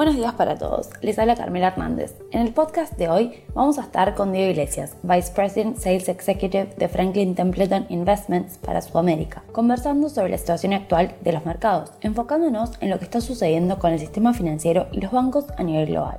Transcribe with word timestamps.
Buenos 0.00 0.16
días 0.16 0.32
para 0.32 0.56
todos, 0.56 0.88
les 1.02 1.18
habla 1.18 1.36
Carmela 1.36 1.66
Hernández. 1.66 2.14
En 2.30 2.40
el 2.40 2.54
podcast 2.54 2.96
de 2.96 3.10
hoy 3.10 3.44
vamos 3.52 3.78
a 3.78 3.82
estar 3.82 4.14
con 4.14 4.32
Diego 4.32 4.50
Iglesias, 4.50 4.96
Vice 5.02 5.30
President 5.34 5.76
Sales 5.76 6.08
Executive 6.08 6.70
de 6.78 6.88
Franklin 6.88 7.34
Templeton 7.34 7.84
Investments 7.90 8.56
para 8.56 8.80
Sudamérica, 8.80 9.42
conversando 9.52 10.08
sobre 10.08 10.30
la 10.30 10.38
situación 10.38 10.72
actual 10.72 11.16
de 11.20 11.32
los 11.34 11.44
mercados, 11.44 11.92
enfocándonos 12.00 12.70
en 12.80 12.88
lo 12.88 12.98
que 12.98 13.04
está 13.04 13.20
sucediendo 13.20 13.78
con 13.78 13.92
el 13.92 13.98
sistema 13.98 14.32
financiero 14.32 14.86
y 14.90 15.02
los 15.02 15.12
bancos 15.12 15.44
a 15.58 15.62
nivel 15.64 15.88
global. 15.88 16.16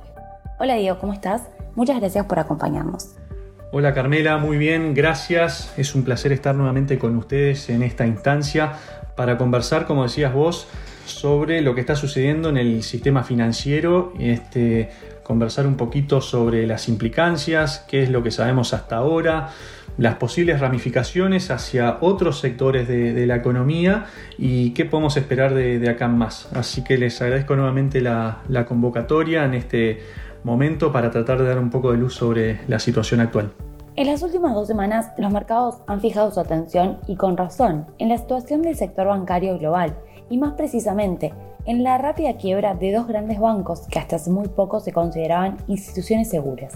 Hola 0.60 0.76
Diego, 0.76 1.00
¿cómo 1.00 1.12
estás? 1.12 1.42
Muchas 1.74 1.98
gracias 1.98 2.24
por 2.26 2.38
acompañarnos. 2.38 3.16
Hola 3.72 3.94
Carmela, 3.94 4.38
muy 4.38 4.58
bien, 4.58 4.94
gracias. 4.94 5.74
Es 5.76 5.96
un 5.96 6.04
placer 6.04 6.30
estar 6.30 6.54
nuevamente 6.54 7.00
con 7.00 7.16
ustedes 7.16 7.68
en 7.68 7.82
esta 7.82 8.06
instancia 8.06 8.74
para 9.16 9.36
conversar, 9.36 9.86
como 9.86 10.04
decías 10.04 10.32
vos, 10.32 10.68
sobre 11.04 11.62
lo 11.62 11.74
que 11.74 11.80
está 11.80 11.96
sucediendo 11.96 12.48
en 12.48 12.56
el 12.56 12.82
sistema 12.82 13.24
financiero, 13.24 14.12
este, 14.18 14.90
conversar 15.22 15.66
un 15.66 15.76
poquito 15.76 16.20
sobre 16.20 16.66
las 16.66 16.88
implicancias, 16.88 17.84
qué 17.88 18.02
es 18.02 18.10
lo 18.10 18.22
que 18.22 18.30
sabemos 18.30 18.74
hasta 18.74 18.96
ahora, 18.96 19.50
las 19.98 20.14
posibles 20.16 20.60
ramificaciones 20.60 21.50
hacia 21.50 21.98
otros 22.00 22.40
sectores 22.40 22.88
de, 22.88 23.26
la 23.26 23.36
economía 23.36 24.06
y 24.38 24.70
qué 24.70 24.84
podemos 24.84 25.16
esperar 25.16 25.54
de, 25.54 25.88
acá 25.88 26.08
más. 26.08 26.48
Así 26.54 26.82
que 26.82 26.96
les 26.96 27.20
agradezco 27.20 27.56
nuevamente 27.56 28.00
la, 28.00 28.42
la 28.48 28.64
convocatoria 28.64 29.44
en 29.44 29.54
este 29.54 30.00
momento 30.44 30.92
para 30.92 31.10
tratar 31.10 31.38
de 31.38 31.48
dar 31.48 31.58
un 31.58 31.70
poco 31.70 31.92
de 31.92 31.98
luz 31.98 32.14
sobre 32.14 32.60
la 32.68 32.78
situación 32.78 33.20
actual. 33.20 33.52
En 33.94 34.06
las 34.06 34.22
últimas 34.22 34.54
dos 34.54 34.66
semanas, 34.66 35.10
los 35.18 35.30
mercados 35.30 35.82
han 35.86 36.00
fijado 36.00 36.30
su 36.30 36.40
atención, 36.40 36.98
y 37.06 37.16
con 37.16 37.36
razón, 37.36 37.86
en 37.98 38.08
la 38.08 38.16
situación 38.16 38.62
del 38.62 38.74
sector 38.74 39.06
bancario 39.06 39.58
global 39.58 39.94
y 40.32 40.38
más 40.38 40.54
precisamente 40.54 41.34
en 41.66 41.82
la 41.82 41.98
rápida 41.98 42.38
quiebra 42.38 42.74
de 42.74 42.90
dos 42.90 43.06
grandes 43.06 43.38
bancos 43.38 43.82
que 43.88 43.98
hasta 43.98 44.16
hace 44.16 44.30
muy 44.30 44.48
poco 44.48 44.80
se 44.80 44.90
consideraban 44.90 45.58
instituciones 45.66 46.30
seguras. 46.30 46.72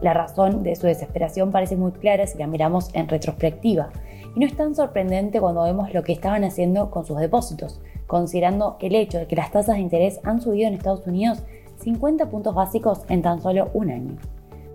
La 0.00 0.14
razón 0.14 0.62
de 0.62 0.74
su 0.76 0.86
desesperación 0.86 1.52
parece 1.52 1.76
muy 1.76 1.92
clara 1.92 2.26
si 2.26 2.38
la 2.38 2.46
miramos 2.46 2.88
en 2.94 3.06
retrospectiva, 3.06 3.90
y 4.34 4.40
no 4.40 4.46
es 4.46 4.56
tan 4.56 4.74
sorprendente 4.74 5.40
cuando 5.40 5.64
vemos 5.64 5.92
lo 5.92 6.02
que 6.04 6.12
estaban 6.14 6.42
haciendo 6.42 6.90
con 6.90 7.04
sus 7.04 7.18
depósitos, 7.18 7.82
considerando 8.06 8.78
el 8.80 8.94
hecho 8.94 9.18
de 9.18 9.26
que 9.26 9.36
las 9.36 9.50
tasas 9.50 9.76
de 9.76 9.82
interés 9.82 10.18
han 10.24 10.40
subido 10.40 10.66
en 10.66 10.74
Estados 10.74 11.06
Unidos 11.06 11.42
50 11.80 12.30
puntos 12.30 12.54
básicos 12.54 13.04
en 13.10 13.20
tan 13.20 13.42
solo 13.42 13.68
un 13.74 13.90
año. 13.90 14.16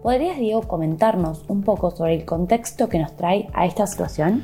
¿Podrías, 0.04 0.38
Diego, 0.38 0.62
comentarnos 0.62 1.44
un 1.48 1.64
poco 1.64 1.90
sobre 1.90 2.14
el 2.14 2.26
contexto 2.26 2.88
que 2.88 3.00
nos 3.00 3.16
trae 3.16 3.50
a 3.54 3.66
esta 3.66 3.88
situación? 3.88 4.44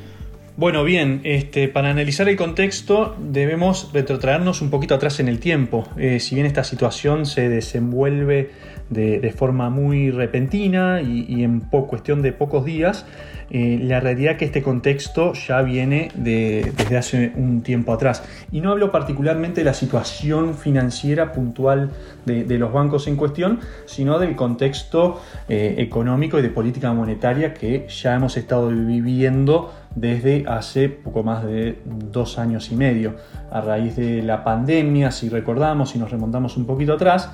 Bueno, 0.58 0.82
bien, 0.82 1.20
este, 1.22 1.68
para 1.68 1.88
analizar 1.88 2.28
el 2.28 2.34
contexto 2.36 3.14
debemos 3.20 3.92
retrotraernos 3.92 4.60
un 4.60 4.70
poquito 4.70 4.96
atrás 4.96 5.20
en 5.20 5.28
el 5.28 5.38
tiempo. 5.38 5.86
Eh, 5.96 6.18
si 6.18 6.34
bien 6.34 6.48
esta 6.48 6.64
situación 6.64 7.26
se 7.26 7.48
desenvuelve 7.48 8.50
de, 8.90 9.34
forma 9.36 9.70
muy 9.70 10.10
repentina 10.10 11.00
y, 11.00 11.44
en 11.44 11.60
cuestión 11.60 12.22
de 12.22 12.32
pocos 12.32 12.64
días, 12.64 13.06
eh, 13.50 13.78
la 13.80 14.00
realidad 14.00 14.32
es 14.32 14.38
que 14.38 14.44
este 14.46 14.62
contexto 14.62 15.32
ya 15.32 15.62
viene 15.62 16.10
desde 16.16 16.96
hace 16.96 17.32
un 17.36 17.62
tiempo 17.62 17.92
atrás. 17.92 18.24
Y 18.50 18.60
no 18.60 18.72
hablo 18.72 18.90
particularmente 18.90 19.60
de 19.60 19.64
la 19.64 19.74
situación 19.74 20.56
financiera 20.56 21.32
puntual 21.32 21.90
de, 22.26 22.58
los 22.58 22.72
bancos 22.72 23.06
en 23.06 23.14
cuestión, 23.14 23.60
sino 23.86 24.18
del 24.18 24.34
contexto 24.34 25.20
eh, 25.48 25.76
económico 25.78 26.38
y 26.38 26.42
de 26.42 26.50
política 26.50 26.92
monetaria 26.92 27.54
que 27.54 27.86
ya 27.88 28.16
hemos 28.16 28.36
estado 28.36 28.68
viviendo 28.68 29.72
desde 30.00 30.44
hace 30.46 30.88
poco 30.88 31.22
más 31.22 31.44
de 31.44 31.80
dos 31.84 32.38
años 32.38 32.70
y 32.70 32.76
medio. 32.76 33.16
A 33.50 33.60
raíz 33.60 33.96
de 33.96 34.22
la 34.22 34.44
pandemia, 34.44 35.10
si 35.10 35.28
recordamos, 35.28 35.94
y 35.94 35.98
nos 35.98 36.10
remontamos 36.10 36.56
un 36.56 36.66
poquito 36.66 36.94
atrás, 36.94 37.30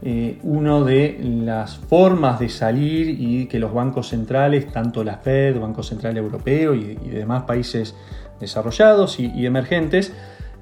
eh, 0.00 0.38
una 0.44 0.80
de 0.80 1.18
las 1.22 1.76
formas 1.76 2.38
de 2.38 2.48
salir 2.48 3.08
y 3.08 3.46
que 3.46 3.58
los 3.58 3.72
bancos 3.72 4.08
centrales, 4.08 4.72
tanto 4.72 5.02
la 5.02 5.16
Fed, 5.16 5.58
Banco 5.58 5.82
Central 5.82 6.16
Europeo 6.16 6.74
y, 6.74 6.94
demás 6.94 7.42
países 7.42 7.96
desarrollados 8.38 9.18
y, 9.18 9.44
emergentes, 9.44 10.12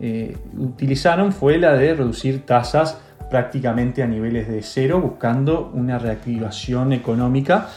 eh, 0.00 0.36
utilizaron 0.56 1.32
fue 1.32 1.58
la 1.58 1.75
de 1.75 1.94
reducir 1.94 2.47
tasas 2.47 2.98
prácticamente 3.31 4.02
a 4.02 4.06
niveles 4.06 4.48
de 4.48 4.62
cero, 4.62 5.00
buscando 5.00 5.70
una 5.75 5.98
reactivación 5.98 6.92
económica 6.92 7.69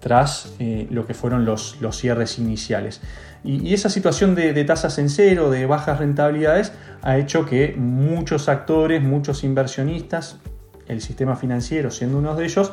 tras 0.00 0.54
eh, 0.58 0.86
lo 0.90 1.06
que 1.06 1.14
fueron 1.14 1.44
los, 1.44 1.76
cierres 1.92 2.38
iniciales. 2.38 3.00
Y, 3.44 3.74
esa 3.74 3.88
situación 3.88 4.34
de, 4.34 4.64
tasas 4.64 4.98
en 4.98 5.08
cero, 5.08 5.50
de 5.50 5.66
bajas 5.66 5.98
rentabilidades, 5.98 6.72
ha 7.02 7.16
hecho 7.18 7.46
que 7.46 7.74
muchos 7.76 8.48
actores, 8.48 9.02
muchos 9.02 9.44
inversionistas, 9.44 10.38
el 10.86 11.00
sistema 11.00 11.36
financiero 11.36 11.90
siendo 11.90 12.18
uno 12.18 12.34
de 12.34 12.44
ellos, 12.44 12.72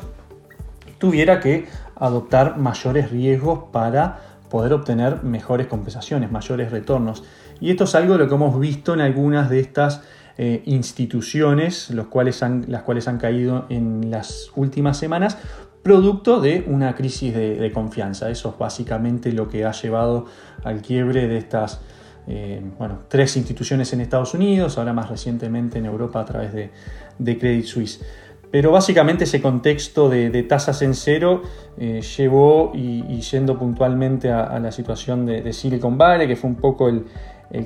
tuviera 0.98 1.40
que 1.40 1.66
adoptar 1.94 2.56
mayores 2.56 3.10
riesgos 3.10 3.64
para 3.72 4.20
poder 4.48 4.72
obtener 4.72 5.22
mejores 5.22 5.66
compensaciones, 5.66 6.30
mayores 6.30 6.70
retornos. 6.70 7.24
Y 7.60 7.70
esto 7.70 7.84
es 7.84 7.94
algo 7.94 8.14
de 8.14 8.20
lo 8.20 8.28
que 8.28 8.34
hemos 8.34 8.58
visto 8.58 8.94
en 8.94 9.00
algunas 9.00 9.50
de 9.50 9.60
estas 9.60 10.02
eh, 10.38 10.62
instituciones, 10.66 11.90
los 11.90 12.08
cuales 12.08 12.42
las 12.66 12.82
cuales 12.82 13.08
han 13.08 13.18
caído 13.18 13.64
en 13.70 14.10
las 14.10 14.50
últimas 14.54 14.98
semanas, 14.98 15.38
producto 15.86 16.40
de 16.40 16.64
una 16.66 16.96
crisis 16.96 17.32
de, 17.32 17.70
confianza. 17.72 18.28
Eso 18.28 18.48
es 18.48 18.58
básicamente 18.58 19.30
lo 19.30 19.48
que 19.48 19.64
ha 19.64 19.70
llevado 19.70 20.26
al 20.64 20.82
quiebre 20.82 21.28
de 21.28 21.38
estas 21.38 21.80
eh, 22.26 22.60
bueno, 22.76 23.02
tres 23.06 23.36
instituciones 23.36 23.92
en 23.92 24.00
Estados 24.00 24.34
Unidos, 24.34 24.78
ahora 24.78 24.92
más 24.92 25.08
recientemente 25.08 25.78
en 25.78 25.86
Europa 25.86 26.20
a 26.20 26.24
través 26.24 26.52
de, 26.52 27.38
Credit 27.38 27.64
Suisse. 27.64 28.04
Pero 28.50 28.72
básicamente 28.72 29.24
ese 29.24 29.40
contexto 29.40 30.08
de, 30.08 30.42
tasas 30.42 30.82
en 30.82 30.94
cero 30.94 31.42
eh, 31.78 32.00
llevó, 32.16 32.72
y, 32.74 33.20
yendo 33.20 33.56
puntualmente 33.56 34.32
a, 34.32 34.58
la 34.58 34.72
situación 34.72 35.24
de, 35.24 35.52
Silicon 35.52 35.96
Valley, 35.96 36.26
que 36.26 36.34
fue 36.34 36.50
un 36.50 36.56
poco 36.56 36.88
el, 36.88 37.04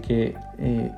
que 0.02 0.34
eh, 0.58 0.92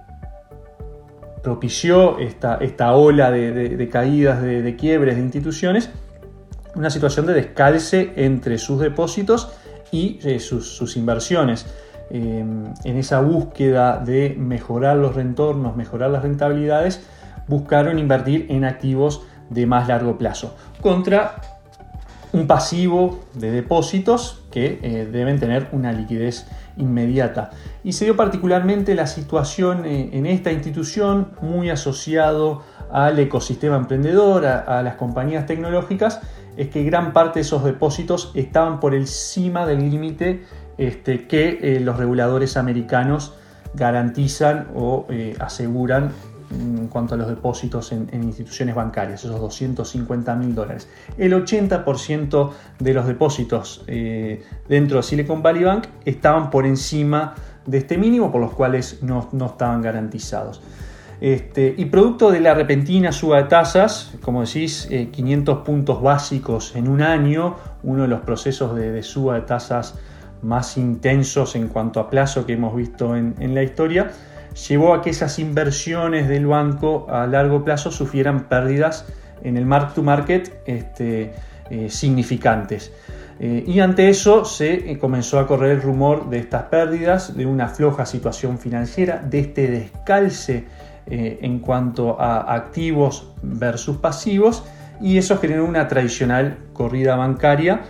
propició 1.41 2.19
esta, 2.19 2.57
esta 2.57 2.97
ola 2.97 3.31
de, 3.31 3.89
caídas, 3.93 4.43
de, 4.43 4.75
quiebres 4.75 5.15
de 5.15 5.23
instituciones, 5.23 5.89
una 6.75 6.91
situación 6.91 7.27
de 7.27 7.35
descalce 7.35 8.13
entre 8.17 8.59
sus 8.59 8.81
depósitos 8.81 9.53
y 9.91 10.19
sus 10.39 10.97
inversiones. 10.97 11.67
Em, 12.15 12.75
en 12.85 12.99
esa 12.99 13.21
búsqueda 13.21 13.97
de 13.97 14.35
mejorar 14.39 14.99
los 14.99 15.15
retornos, 15.15 15.77
mejorar 15.77 16.11
las 16.11 16.23
rentabilidades, 16.23 17.01
buscaron 17.49 17.99
invertir 17.99 18.47
en 18.51 18.65
activos 18.65 19.23
de 19.49 19.65
más 19.65 19.89
largo 19.89 20.19
plazo 20.19 20.55
contra 20.83 21.37
un 22.35 22.47
pasivo 22.47 23.21
de 23.33 23.51
depósitos 23.51 24.43
que 24.51 24.79
eh, 24.83 25.09
deben 25.11 25.41
tener 25.41 25.69
una 25.73 25.91
liquidez 25.93 26.47
inmediata. 26.77 27.51
Y 27.83 27.93
se 27.93 28.05
dio 28.05 28.15
particularmente 28.15 28.95
la 28.95 29.07
situación 29.07 29.87
eh, 29.87 30.11
en 30.13 30.27
esta 30.27 30.53
institución 30.53 31.33
muy 31.41 31.71
asociado 31.71 32.63
al 32.91 33.19
ecosistema 33.19 33.77
emprendedor, 33.77 34.45
a 34.45 34.83
las 34.83 34.97
compañías 34.97 35.47
tecnológicas, 35.47 36.21
es 36.57 36.69
que 36.69 36.83
gran 36.85 37.13
parte 37.13 37.39
de 37.39 37.43
esos 37.43 37.65
depósitos 37.65 38.33
estaban 38.35 38.81
por 38.81 38.95
encima 38.95 39.67
del 39.67 39.91
límite 39.91 40.45
este, 40.79 41.27
que 41.27 41.59
eh, 41.63 41.81
los 41.81 41.97
reguladores 41.97 42.57
americanos 42.57 43.35
garantizan 43.75 44.69
o 44.75 45.07
eh, 45.09 45.37
aseguran 45.39 46.13
en 46.53 46.89
cuanto 46.89 47.15
a 47.15 47.17
los 47.17 47.29
depósitos 47.29 47.93
en, 47.93 48.09
instituciones 48.13 48.75
bancarias, 48.75 49.25
esos 49.25 49.41
250 49.41 50.35
mil 50.37 50.55
dólares. 50.55 50.89
El 51.17 51.33
80% 51.33 52.51
de 52.79 52.95
los 52.95 53.07
depósitos 53.07 53.85
eh, 53.87 54.43
dentro 54.69 54.99
de 54.99 55.03
Silicon 55.03 55.43
Valley 55.43 55.65
Bank 55.65 55.87
estaban 56.05 56.51
por 56.51 56.67
encima 56.67 57.35
de 57.67 57.79
este 57.79 57.97
mínimo, 57.97 58.31
por 58.31 58.41
los 58.41 58.53
cuales 58.53 59.03
no, 59.03 59.29
estaban 59.47 59.83
garantizados. 59.83 60.61
Este, 61.23 61.73
y 61.79 61.85
producto 61.85 62.33
de 62.33 62.41
la 62.41 62.53
repentina 62.53 63.13
suba 63.13 63.37
de 63.37 63.45
tasas, 63.45 64.13
como 64.23 64.45
decís, 64.45 64.89
500 64.91 65.59
puntos 65.59 66.03
básicos 66.03 66.75
en 66.75 66.89
un 66.89 67.01
año, 67.01 67.55
uno 67.85 68.03
de 68.03 68.09
los 68.09 68.23
procesos 68.23 68.75
de, 68.75 68.91
de 68.91 69.05
suba 69.05 69.37
de 69.37 69.43
tasas 69.43 69.95
más 70.43 70.77
intensos 70.77 71.55
en 71.55 71.69
cuanto 71.69 72.01
a 72.01 72.11
plazo 72.11 72.45
que 72.45 72.55
hemos 72.55 72.75
visto 72.75 73.17
en, 73.17 73.55
la 73.55 73.63
historia, 73.63 74.11
llevó 74.69 74.95
a 74.95 75.01
que 75.01 75.11
esas 75.11 75.39
inversiones 75.39 76.29
del 76.29 76.47
banco 76.47 77.07
a 77.09 77.27
largo 77.27 77.65
plazo 77.65 77.91
sufrieran 77.91 78.49
pérdidas 78.49 79.07
en 79.43 79.57
el 79.57 79.65
mark 79.65 79.95
to 79.95 80.03
market 80.03 80.61
este, 80.67 81.33
eh, 81.71 81.89
significantes. 81.89 82.93
Eh, 83.41 83.65
y 83.67 83.81
ante 83.81 84.09
eso 84.09 84.45
se 84.45 84.91
eh, 84.91 84.99
comenzó 84.99 85.39
a 85.39 85.47
correr 85.47 85.71
el 85.71 85.83
rumor 85.83 86.29
de 86.29 86.39
estas 86.39 86.65
pérdidas, 86.65 87.37
de 87.37 87.47
una 87.47 87.69
floja 87.69 88.05
situación 88.07 88.59
financiera, 88.59 89.23
de 89.25 89.41
este 89.41 89.69
descalce 89.69 90.65
en 91.07 91.59
cuanto 91.59 92.21
a 92.21 92.55
activos 92.55 93.33
versus 93.43 93.97
pasivos, 93.97 94.65
y 95.01 95.19
eso 95.19 95.39
generó 95.39 95.65
una 95.65 95.89
tradicional 95.89 96.59
corrida 96.73 97.17
bancaria 97.17 97.83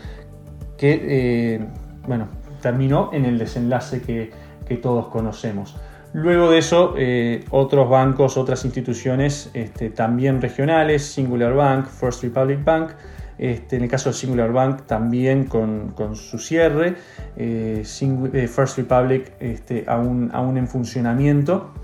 que, 0.78 1.60
bueno, 2.06 2.28
terminó 2.62 3.10
en 3.12 3.26
el 3.26 3.38
desenlace 3.38 4.00
que, 4.00 4.52
todos 4.80 5.08
conocemos. 5.08 5.76
Luego 6.14 6.50
de 6.50 6.56
eso, 6.56 6.94
eh, 6.96 7.44
otros 7.50 7.90
bancos, 7.90 8.38
otras 8.38 8.64
instituciones 8.64 9.50
este, 9.52 9.90
también 9.90 10.40
regionales, 10.40 11.04
Singular 11.04 11.52
Bank, 11.52 11.88
First 11.88 12.22
Republic 12.22 12.64
Bank, 12.64 12.92
este, 13.36 13.76
en 13.76 13.82
el 13.82 13.90
caso 13.90 14.08
de 14.08 14.14
Singular 14.14 14.50
Bank 14.50 14.86
también 14.86 15.44
con, 15.44 15.92
su 16.14 16.38
cierre, 16.38 16.94
eh, 17.36 17.82
eh, 17.84 18.48
First 18.48 18.78
Republic 18.78 19.34
este, 19.40 19.84
aún, 19.86 20.30
aún, 20.32 20.56
en 20.56 20.66
funcionamiento, 20.66 21.74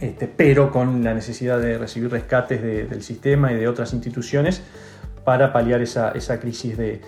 este, 0.00 0.28
pero 0.28 0.70
con 0.70 1.02
la 1.02 1.14
necesidad 1.14 1.60
de 1.60 1.78
recibir 1.78 2.10
rescates 2.10 2.62
del 2.62 3.02
sistema 3.02 3.52
y 3.52 3.56
de 3.56 3.68
otras 3.68 3.92
instituciones 3.92 4.62
para 5.24 5.52
paliar 5.52 5.82
esa, 5.82 6.12
crisis 6.40 6.76
de, 6.76 7.00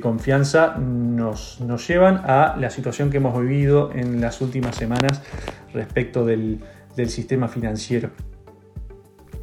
confianza, 0.00 0.76
nos, 0.76 1.58
llevan 1.88 2.22
a 2.24 2.56
la 2.58 2.70
situación 2.70 3.10
que 3.10 3.16
hemos 3.16 3.38
vivido 3.40 3.90
en 3.92 4.20
las 4.20 4.40
últimas 4.40 4.76
semanas 4.76 5.22
respecto 5.72 6.24
del 6.24 6.60
sistema 7.06 7.48
financiero. 7.48 8.10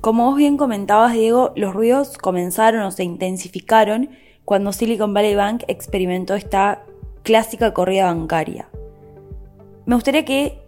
Como 0.05 0.25
vos 0.25 0.37
bien 0.37 0.55
comentabas, 0.55 1.13
Diego, 1.13 1.51
los 1.55 1.73
ruidos 1.73 2.19
comenzaron 2.19 2.83
o 2.83 2.91
se 2.91 3.03
intensificaron 3.03 4.11
cuando 4.45 4.71
Silicon 4.71 5.15
Valley 5.15 5.33
Bank 5.33 5.63
experimentó 5.67 6.35
esta 6.35 6.83
clásica 7.23 7.73
corrida 7.73 8.05
bancaria. 8.05 8.69
Me 9.87 9.95
gustaría 9.95 10.23
que 10.23 10.64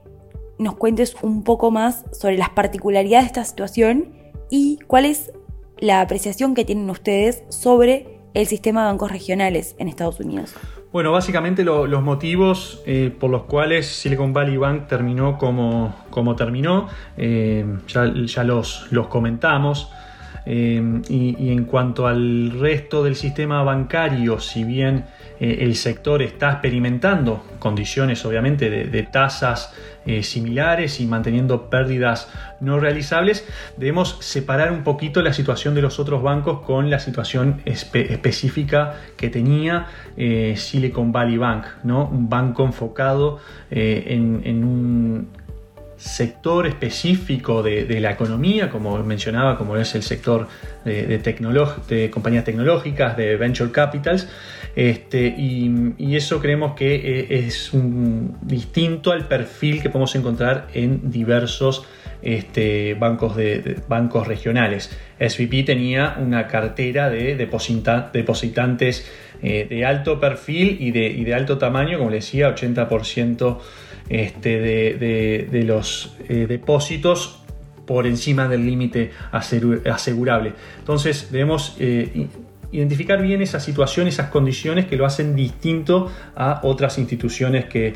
nos 0.59 0.75
cuentes 0.75 1.15
un 1.21 1.43
poco 1.43 1.71
más 1.71 2.05
sobre 2.11 2.37
las 2.37 2.49
particularidades 2.49 3.25
de 3.25 3.27
esta 3.27 3.45
situación 3.45 4.13
y 4.49 4.79
cuál 4.87 5.05
es 5.05 5.31
la 5.79 6.01
apreciación 6.01 6.55
que 6.55 6.65
tienen 6.65 6.89
ustedes 6.89 7.43
sobre 7.49 8.19
el 8.33 8.47
sistema 8.47 8.81
de 8.81 8.87
bancos 8.87 9.11
regionales 9.11 9.75
en 9.79 9.87
Estados 9.87 10.19
Unidos. 10.19 10.53
Bueno, 10.91 11.11
básicamente 11.11 11.63
los 11.63 12.01
motivos 12.01 12.81
eh, 12.85 13.13
por 13.19 13.29
los 13.29 13.43
cuales 13.43 13.87
Silicon 13.87 14.31
Valley 14.31 14.57
Bank 14.57 14.87
terminó 14.87 15.37
como, 15.37 15.93
como 16.09 16.35
terminó, 16.35 16.87
eh, 17.17 17.65
ya, 17.87 18.43
los, 18.43 18.87
los 18.91 19.07
comentamos. 19.07 19.91
Eh, 20.49 20.81
y, 21.09 21.51
en 21.51 21.65
cuanto 21.65 22.07
al 22.07 22.51
resto 22.57 23.03
del 23.03 23.17
sistema 23.17 23.63
bancario, 23.63 24.39
si 24.39 24.63
bien 24.63 25.03
eh, 25.41 25.57
el 25.59 25.75
sector 25.75 26.21
está 26.21 26.51
experimentando 26.51 27.43
condiciones 27.59 28.23
obviamente 28.23 28.69
de, 28.69 29.03
tasas 29.03 29.73
eh, 30.05 30.23
similares 30.23 31.01
y 31.01 31.05
manteniendo 31.05 31.69
pérdidas 31.69 32.31
no 32.61 32.79
realizables, 32.79 33.45
debemos 33.75 34.19
separar 34.21 34.71
un 34.71 34.85
poquito 34.85 35.21
la 35.21 35.33
situación 35.33 35.75
de 35.75 35.81
los 35.81 35.99
otros 35.99 36.23
bancos 36.23 36.61
con 36.61 36.89
la 36.89 36.99
situación 36.99 37.61
específica 37.65 38.95
que 39.17 39.29
tenía 39.29 39.87
Silicon 40.55 41.11
Valley 41.11 41.37
Bank, 41.37 41.65
¿no? 41.83 42.07
un 42.07 42.29
banco 42.29 42.63
enfocado 42.63 43.39
en 43.69 44.63
un 44.63 45.27
sector 45.97 46.67
específico 46.67 47.63
de, 47.63 47.99
la 47.99 48.11
economía, 48.11 48.69
como 48.69 48.97
mencionaba, 49.03 49.57
como 49.57 49.77
es 49.77 49.95
el 49.95 50.03
sector 50.03 50.47
de, 50.85 51.07
de 51.07 52.09
compañías 52.11 52.45
tecnológicas, 52.45 53.17
de 53.17 53.35
venture 53.35 53.71
capitals, 53.71 54.27
este, 54.77 55.33
y, 55.35 56.15
eso 56.15 56.39
creemos 56.39 56.75
que 56.75 56.95
eh, 56.95 57.27
es 57.47 57.73
un, 57.73 58.37
distinto 58.43 59.11
al 59.11 59.27
perfil 59.27 59.81
que 59.81 59.89
podemos 59.89 60.15
encontrar 60.15 60.67
en 60.75 61.09
diversos 61.09 61.83
este, 62.21 62.93
bancos, 62.93 63.35
de, 63.35 63.81
bancos 63.87 64.27
regionales. 64.27 64.95
SVP 65.19 65.63
tenía 65.63 66.17
una 66.19 66.45
cartera 66.47 67.09
de 67.09 67.35
depositantes 67.35 69.11
eh, 69.41 69.67
de 69.69 69.85
alto 69.85 70.19
perfil 70.19 70.77
y 70.79 70.91
de, 70.91 71.07
y 71.07 71.23
de 71.23 71.33
alto 71.33 71.57
tamaño, 71.57 71.97
como 71.97 72.09
le 72.09 72.17
decía, 72.17 72.53
80% 72.53 73.57
este, 74.09 74.59
de, 74.59 75.63
los 75.63 76.15
eh, 76.29 76.45
depósitos 76.47 77.43
por 77.85 78.07
encima 78.07 78.47
del 78.47 78.65
límite 78.65 79.11
asegurable. 79.31 80.53
Entonces 80.79 81.31
debemos 81.31 81.75
eh, 81.79 82.27
identificar 82.71 83.21
bien 83.21 83.41
esa 83.41 83.59
situación, 83.59 84.07
esas 84.07 84.29
condiciones 84.29 84.85
que 84.87 84.97
lo 84.97 85.05
hacen 85.05 85.35
distinto 85.35 86.11
a 86.35 86.59
otras 86.63 86.97
instituciones 86.97 87.65
que, 87.65 87.95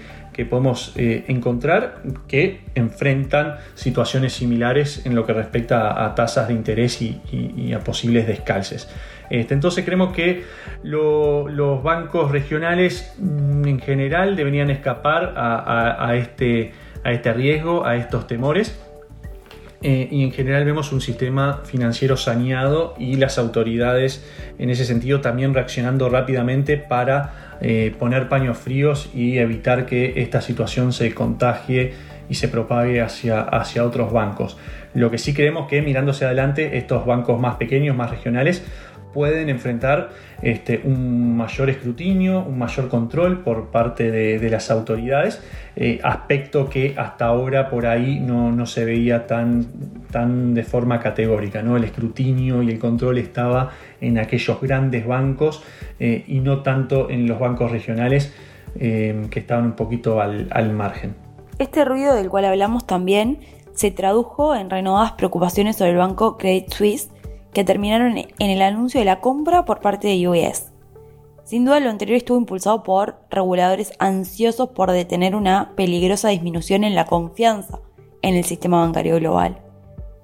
podemos 0.49 0.93
eh, 0.95 1.25
encontrar 1.27 2.01
que 2.27 2.61
enfrentan 2.75 3.57
situaciones 3.75 4.33
similares 4.33 5.05
en 5.05 5.15
lo 5.15 5.25
que 5.25 5.33
respecta 5.33 6.05
a, 6.05 6.15
tasas 6.15 6.47
de 6.47 6.53
interés 6.53 7.01
y, 7.01 7.73
a 7.73 7.79
posibles 7.79 8.27
descalces. 8.27 8.89
Este, 9.29 9.53
entonces 9.53 9.85
creemos 9.85 10.13
que 10.13 10.43
los 10.83 11.83
bancos 11.83 12.31
regionales 12.31 13.13
mm, 13.17 13.67
en 13.67 13.79
general 13.79 14.35
deberían 14.35 14.69
escapar 14.69 15.33
a, 15.37 16.15
este, 16.15 16.71
a 17.03 17.11
este 17.11 17.33
riesgo, 17.33 17.85
a 17.85 17.95
estos 17.95 18.27
temores. 18.27 18.77
Eh, 19.83 20.07
y 20.11 20.23
en 20.23 20.31
general 20.31 20.63
vemos 20.63 20.91
un 20.91 21.01
sistema 21.01 21.61
financiero 21.65 22.15
saneado 22.15 22.93
y 22.99 23.15
las 23.15 23.39
autoridades 23.39 24.23
en 24.59 24.69
ese 24.69 24.85
sentido 24.85 25.21
también 25.21 25.55
reaccionando 25.55 26.07
rápidamente 26.07 26.77
para 26.77 27.57
eh, 27.61 27.95
poner 27.97 28.29
paños 28.29 28.59
fríos 28.59 29.09
y 29.15 29.39
evitar 29.39 29.87
que 29.87 30.21
esta 30.21 30.41
situación 30.41 30.93
se 30.93 31.13
contagie 31.15 31.93
y 32.29 32.35
se 32.35 32.47
propague 32.47 33.01
hacia, 33.01 33.41
hacia 33.41 33.83
otros 33.83 34.13
bancos. 34.13 34.55
Lo 34.93 35.09
que 35.09 35.17
sí 35.17 35.33
creemos 35.33 35.67
que 35.67 35.81
mirándose 35.81 36.25
adelante 36.25 36.77
estos 36.77 37.05
bancos 37.05 37.39
más 37.39 37.55
pequeños, 37.55 37.95
más 37.95 38.11
regionales, 38.11 38.63
pueden 39.13 39.49
enfrentar 39.49 40.09
este, 40.41 40.81
un 40.83 41.35
mayor 41.35 41.69
escrutinio, 41.69 42.43
un 42.43 42.57
mayor 42.57 42.89
control 42.89 43.43
por 43.43 43.67
parte 43.67 44.11
de, 44.11 44.49
las 44.49 44.71
autoridades, 44.71 45.41
eh, 45.75 45.99
aspecto 46.03 46.69
que 46.69 46.95
hasta 46.97 47.25
ahora 47.25 47.69
por 47.69 47.85
ahí 47.85 48.19
no, 48.19 48.65
se 48.65 48.85
veía 48.85 49.27
tan, 49.27 49.65
tan, 50.11 50.53
de 50.53 50.63
forma 50.63 50.99
categórica. 50.99 51.61
¿no? 51.61 51.77
El 51.77 51.83
escrutinio 51.83 52.63
y 52.63 52.69
el 52.69 52.79
control 52.79 53.17
estaba 53.17 53.71
en 53.99 54.17
aquellos 54.17 54.59
grandes 54.61 55.05
bancos 55.05 55.63
eh, 55.99 56.23
y 56.27 56.39
no 56.39 56.61
tanto 56.61 57.09
en 57.09 57.27
los 57.27 57.39
bancos 57.39 57.71
regionales 57.71 58.33
eh, 58.79 59.27
que 59.29 59.39
estaban 59.39 59.65
un 59.65 59.73
poquito 59.73 60.21
al, 60.21 60.47
al 60.51 60.73
margen. 60.73 61.15
Este 61.59 61.85
ruido 61.85 62.15
del 62.15 62.29
cual 62.29 62.45
hablamos 62.45 62.87
también 62.87 63.39
se 63.73 63.91
tradujo 63.91 64.55
en 64.55 64.69
renovadas 64.69 65.13
preocupaciones 65.13 65.75
sobre 65.77 65.91
el 65.91 65.97
banco 65.97 66.37
Credit 66.37 66.71
Suisse 66.73 67.09
que 67.53 67.63
terminaron 67.63 68.17
en 68.17 68.49
el 68.49 68.61
anuncio 68.61 68.99
de 68.99 69.05
la 69.05 69.19
compra 69.19 69.65
por 69.65 69.81
parte 69.81 70.07
de 70.07 70.27
UBS. 70.27 70.71
Sin 71.43 71.65
duda 71.65 71.79
lo 71.79 71.89
anterior 71.89 72.15
estuvo 72.15 72.37
impulsado 72.37 72.83
por 72.83 73.15
reguladores 73.29 73.91
ansiosos 73.99 74.69
por 74.69 74.91
detener 74.91 75.35
una 75.35 75.73
peligrosa 75.75 76.29
disminución 76.29 76.83
en 76.83 76.95
la 76.95 77.05
confianza 77.05 77.79
en 78.21 78.35
el 78.35 78.45
sistema 78.45 78.81
bancario 78.81 79.17
global. 79.17 79.59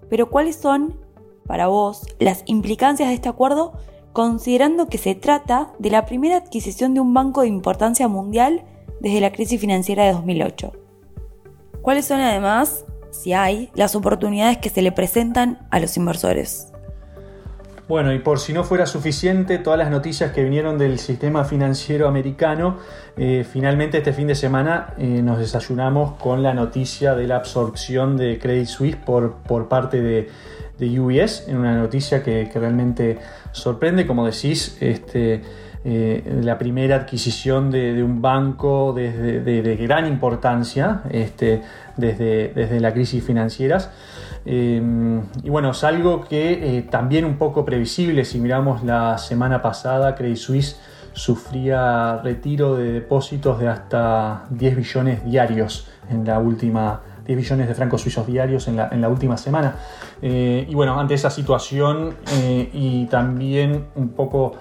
Pero 0.09 0.29
¿cuáles 0.29 0.55
son, 0.55 0.97
para 1.45 1.67
vos, 1.67 2.05
las 2.19 2.43
implicancias 2.45 3.09
de 3.09 3.15
este 3.15 3.29
acuerdo 3.29 3.73
considerando 4.13 4.87
que 4.87 4.97
se 4.97 5.15
trata 5.15 5.73
de 5.79 5.89
la 5.89 6.05
primera 6.05 6.37
adquisición 6.37 6.93
de 6.93 7.01
un 7.01 7.13
banco 7.13 7.41
de 7.41 7.49
importancia 7.49 8.07
mundial 8.07 8.63
desde 8.99 9.21
la 9.21 9.31
crisis 9.31 9.59
financiera 9.59 10.05
de 10.05 10.13
2008? 10.13 10.71
¿Cuáles 11.81 12.05
son 12.05 12.19
además, 12.19 12.85
si 13.11 13.33
hay, 13.33 13.69
las 13.75 13.95
oportunidades 13.95 14.57
que 14.59 14.69
se 14.69 14.81
le 14.81 14.91
presentan 14.91 15.67
a 15.71 15.79
los 15.79 15.97
inversores? 15.97 16.71
Bueno, 17.87 18.11
y 18.11 18.19
por 18.19 18.39
si 18.39 18.51
no 18.51 18.65
fuera 18.65 18.85
suficiente, 18.85 19.59
todas 19.59 19.79
las 19.79 19.89
noticias 19.89 20.33
que 20.33 20.43
vinieron 20.43 20.77
del 20.77 20.99
sistema 20.99 21.45
financiero 21.45 22.09
americano, 22.09 22.79
eh, 23.15 23.45
finalmente 23.49 23.99
este 23.99 24.11
fin 24.11 24.27
de 24.27 24.35
semana 24.35 24.93
eh, 24.97 25.21
nos 25.23 25.39
desayunamos 25.39 26.17
con 26.17 26.43
la 26.43 26.53
noticia 26.53 27.15
de 27.15 27.27
la 27.27 27.37
absorción 27.37 28.17
de 28.17 28.39
Credit 28.39 28.67
Suisse 28.67 28.97
por, 28.97 29.35
por 29.35 29.69
parte 29.69 30.01
de, 30.01 30.27
de 30.77 30.99
UBS, 30.99 31.47
en 31.47 31.55
una 31.55 31.77
noticia 31.77 32.21
que, 32.23 32.51
realmente 32.53 33.19
sorprende, 33.53 34.05
como 34.05 34.25
decís, 34.25 34.77
este, 34.81 35.41
eh, 35.85 36.39
la 36.43 36.57
primera 36.57 36.97
adquisición 36.97 37.71
de, 37.71 38.03
un 38.03 38.21
banco 38.21 38.91
de, 38.91 39.77
gran 39.79 40.05
importancia 40.07 41.03
este, 41.09 41.61
desde, 41.95 42.49
desde 42.53 42.81
la 42.81 42.93
crisis 42.93 43.23
financieras. 43.23 43.91
Em, 44.49 45.23
y 45.43 45.49
bueno, 45.49 45.71
es 45.71 45.83
algo 45.83 46.21
que 46.21 46.77
eh, 46.77 46.81
también 46.83 47.25
un 47.25 47.37
poco 47.37 47.65
previsible, 47.65 48.23
si 48.23 48.39
miramos 48.39 48.81
la 48.81 49.17
semana 49.17 49.61
pasada, 49.61 50.15
Credit 50.15 50.37
Suisse 50.37 50.79
sufría 51.11 52.21
retiro 52.23 52.77
de 52.77 52.93
depósitos 52.93 53.59
de 53.59 53.67
hasta 53.67 54.45
10 54.51 54.77
billones 54.77 55.25
diarios 55.25 55.89
en 56.09 56.23
la 56.23 56.39
última 56.39 57.01
10 57.25 57.37
billones 57.37 57.67
de 57.67 57.75
francos 57.75 58.03
suizos 58.03 58.25
diarios 58.25 58.69
en 58.69 58.77
la, 58.77 59.09
última 59.09 59.35
semana. 59.35 59.75
Eh, 60.21 60.65
y 60.69 60.73
bueno, 60.73 60.97
ante 60.97 61.15
esa 61.15 61.29
situación 61.29 62.15
eh, 62.31 62.69
y 62.71 63.05
también 63.07 63.87
un 63.95 64.09
poco 64.09 64.55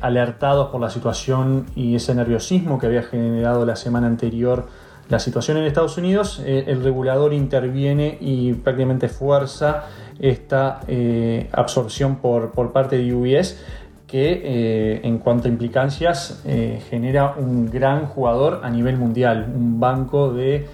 alertados 0.00 0.68
por 0.68 0.80
la 0.80 0.88
situación 0.88 1.66
y 1.74 1.96
ese 1.96 2.14
nerviosismo 2.14 2.78
que 2.78 2.86
había 2.86 3.02
generado 3.02 3.66
la 3.66 3.74
semana 3.74 4.06
anterior 4.06 4.68
la 5.08 5.18
situación 5.18 5.56
en 5.56 5.64
Estados 5.64 5.96
Unidos, 5.96 6.42
eh, 6.44 6.64
el 6.66 6.82
regulador 6.84 7.32
interviene 7.32 8.18
y 8.20 8.52
prácticamente 8.52 9.08
fuerza 9.08 9.84
esta 10.18 10.80
eh, 10.86 11.48
absorción 11.52 12.16
por, 12.16 12.50
por, 12.50 12.72
parte 12.72 12.98
de 12.98 13.14
UBS 13.14 13.58
que 14.06 14.42
eh, 14.44 15.00
en 15.04 15.18
cuanto 15.18 15.48
a 15.48 15.50
implicancias 15.50 16.42
genera 16.88 17.34
un 17.36 17.70
gran 17.70 18.06
jugador 18.06 18.62
a 18.64 18.70
nivel 18.70 18.96
mundial, 18.96 19.52
un 19.54 19.78
banco 19.78 20.32
de 20.32 20.66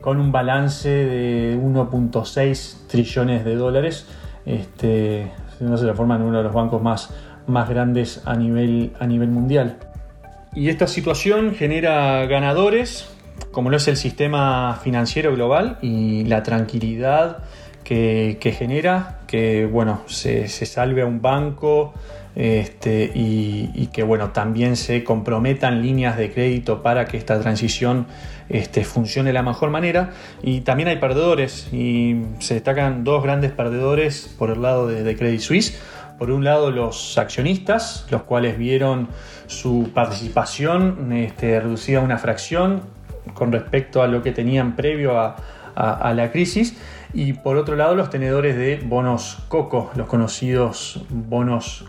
con 0.00 0.18
un 0.18 0.32
balance 0.32 0.88
de 0.88 1.58
1.6 1.60 2.86
trillones 2.86 3.44
de 3.44 3.54
dólares. 3.54 4.06
Este, 4.46 5.30
no 5.60 5.76
se 5.76 5.84
transforma 5.84 6.16
en 6.16 6.22
uno 6.22 6.38
de 6.38 6.44
los 6.44 6.54
bancos 6.54 6.80
más, 6.80 7.10
más 7.46 7.68
grandes 7.68 8.22
a 8.24 8.34
nivel, 8.34 8.92
a 8.98 9.06
nivel 9.06 9.28
mundial. 9.28 9.76
Y 10.54 10.68
esta 10.68 10.86
situación 10.86 11.54
genera 11.54 12.24
ganadores, 12.26 13.13
como 13.54 13.70
lo 13.70 13.76
es 13.76 13.86
el 13.86 13.96
sistema 13.96 14.80
financiero 14.82 15.32
global 15.32 15.78
y 15.80 16.24
la 16.24 16.42
tranquilidad 16.42 17.38
que, 17.84 18.56
genera, 18.58 19.20
que 19.28 19.64
bueno, 19.64 20.02
se, 20.06 20.48
salve 20.48 21.02
a 21.02 21.06
un 21.06 21.22
banco 21.22 21.94
este, 22.34 23.12
y, 23.14 23.88
que 23.92 24.02
bueno, 24.02 24.30
también 24.30 24.74
se 24.74 25.04
comprometan 25.04 25.82
líneas 25.82 26.16
de 26.16 26.32
crédito 26.32 26.82
para 26.82 27.04
que 27.04 27.16
esta 27.16 27.40
transición 27.40 28.06
este, 28.48 28.84
funcione 28.84 29.28
de 29.28 29.34
la 29.34 29.42
mejor 29.44 29.70
manera. 29.70 30.10
Y 30.42 30.62
también 30.62 30.88
hay 30.88 30.96
perdedores 30.96 31.72
y 31.72 32.22
se 32.40 32.54
destacan 32.54 33.04
dos 33.04 33.22
grandes 33.22 33.52
perdedores 33.52 34.34
por 34.36 34.50
el 34.50 34.62
lado 34.62 34.88
de, 34.88 35.16
Credit 35.16 35.40
Suisse 35.40 35.80
por 36.18 36.30
un 36.30 36.44
lado 36.44 36.70
los 36.70 37.18
accionistas, 37.18 38.06
los 38.10 38.22
cuales 38.22 38.56
vieron 38.56 39.08
su 39.46 39.90
participación 39.92 41.12
este, 41.12 41.58
reducida 41.60 41.98
a 41.98 42.02
una 42.02 42.18
fracción 42.18 42.93
con 43.32 43.52
respecto 43.52 44.02
a 44.02 44.06
lo 44.06 44.22
que 44.22 44.32
tenían 44.32 44.76
previo 44.76 45.18
a, 45.18 45.36
la 45.76 46.30
crisis, 46.30 46.78
y 47.12 47.32
por 47.32 47.56
otro 47.56 47.74
lado 47.74 47.96
los 47.96 48.08
tenedores 48.08 48.56
de 48.56 48.80
bonos 48.84 49.44
coco, 49.48 49.90
los 49.96 50.06
conocidos 50.06 51.04
bonos 51.10 51.86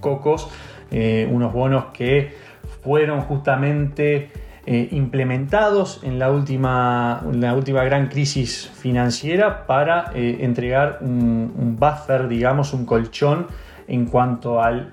cocos, 0.00 0.48
eh, 0.90 1.28
unos 1.30 1.52
bonos 1.52 1.86
que 1.92 2.34
fueron 2.82 3.20
justamente 3.20 4.30
eh, 4.70 4.88
implementados 4.92 6.00
en 6.02 6.18
la, 6.18 6.30
última, 6.30 7.22
la 7.32 7.54
última 7.54 7.84
gran 7.84 8.08
crisis 8.08 8.70
financiera 8.74 9.66
para 9.66 10.10
eh, 10.14 10.40
entregar 10.40 10.98
un, 11.00 11.76
buffer, 11.78 12.28
digamos, 12.28 12.74
un 12.74 12.84
colchón 12.84 13.46
en 13.86 14.04
cuanto 14.04 14.62
al, 14.62 14.90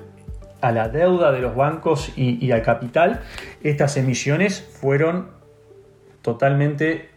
a 0.61 0.71
la 0.71 0.87
deuda 0.87 1.33
de 1.33 1.41
los 1.41 1.57
bancos 1.57 2.13
y, 2.15 2.49
al 2.53 2.61
capital. 2.61 3.19
Estas 3.63 3.97
emisiones 3.97 4.61
fueron 4.61 5.27
totalmente 6.25 7.12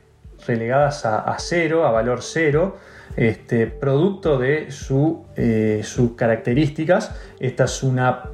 relegadas 0.46 1.06
a, 1.06 1.34
cero, 1.38 1.86
a 1.86 1.90
valor 1.90 2.20
cero, 2.20 2.76
este, 3.16 3.66
producto 3.66 4.38
de 4.38 4.70
su, 4.70 5.24
eh, 5.34 5.80
sus 5.82 6.12
características. 6.12 7.14
Esta 7.40 7.64
es 7.64 7.82
una 7.82 8.24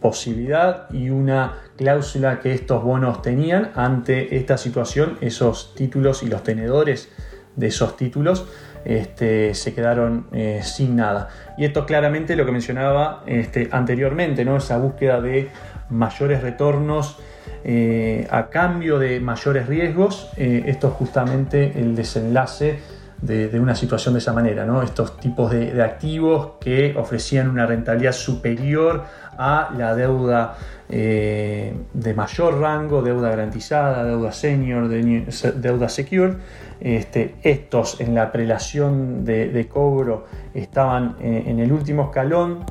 posibilidad 0.00 0.90
y 0.90 1.10
una 1.10 1.60
cláusula 1.76 2.40
que 2.40 2.52
estos 2.52 2.82
bonos 2.82 3.22
tenían 3.22 3.70
ante 3.76 4.36
esta 4.36 4.58
situación, 4.58 5.18
esos 5.20 5.72
títulos 5.76 6.24
y 6.24 6.26
los 6.26 6.42
tenedores 6.42 7.08
de 7.54 7.68
esos 7.68 7.96
títulos 7.96 8.46
este, 8.84 9.54
se 9.54 9.72
quedaron 9.72 10.26
eh, 10.32 10.62
sin 10.64 10.96
nada. 10.96 11.28
Y 11.56 11.64
esto 11.64 11.86
claramente 11.86 12.34
lo 12.34 12.44
que 12.44 12.50
mencionaba 12.50 13.22
este, 13.26 13.68
anteriormente, 13.70 14.44
¿no? 14.44 14.56
esa 14.56 14.78
búsqueda 14.78 15.20
de 15.20 15.48
mayores 15.90 16.42
retornos 16.42 17.18
eh, 17.64 18.26
a 18.30 18.48
cambio 18.48 18.98
de 18.98 19.20
mayores 19.20 19.66
riesgos. 19.66 20.30
Eh, 20.36 20.64
esto 20.66 20.88
es 20.88 20.94
justamente 20.94 21.78
el 21.78 21.94
desenlace 21.94 22.78
de, 23.20 23.60
una 23.60 23.74
situación 23.74 24.14
de 24.14 24.18
esa 24.18 24.32
manera. 24.32 24.64
¿no? 24.64 24.82
Estos 24.82 25.18
tipos 25.18 25.50
de, 25.50 25.72
de, 25.72 26.54
que 26.60 26.94
ofrecían 26.96 27.48
una 27.48 27.66
rentabilidad 27.66 28.12
superior 28.12 29.04
a 29.38 29.70
la 29.76 29.94
deuda 29.94 30.56
de 30.88 32.14
mayor 32.14 32.60
rango, 32.60 33.00
deuda 33.00 33.30
garantizada, 33.30 34.04
deuda 34.04 34.30
senior, 34.30 34.88
deuda 34.88 35.88
secure 35.88 36.36
este, 36.82 37.36
estos 37.44 38.00
en 38.00 38.12
la 38.12 38.32
prelación 38.32 39.24
de, 39.24 39.68
cobro 39.72 40.26
estaban 40.52 41.14
eh, 41.20 41.44
en, 41.46 41.60
el 41.60 41.70
último 41.70 42.06
escalón, 42.06 42.66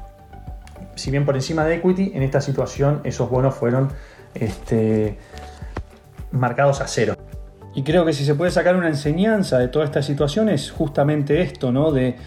si 0.96 1.12
bien 1.12 1.24
por 1.24 1.36
encima 1.38 1.64
de 1.64 1.76
equity, 1.76 2.12
en 2.14 2.22
esta 2.22 2.42
situación 2.42 3.00
esos 3.06 3.30
bonos 3.30 3.56
fueron 3.56 3.88
este, 4.36 5.18
marcados 6.32 6.82
a 6.82 6.88
cero. 6.88 7.16
Y 7.74 7.84
creo 7.84 8.06
que 8.06 8.14
si 8.14 8.26
se 8.26 8.36
puede 8.36 8.52
sacar 8.52 8.76
una 8.76 8.90
enseñanza 8.90 9.58
de 9.58 9.68
toda 9.68 9.86
esta 9.86 10.02
situación 10.02 10.50
es 10.50 10.72
justamente 10.72 11.42
esto, 11.42 11.72
¿no? 11.72 11.92
De 11.92 12.18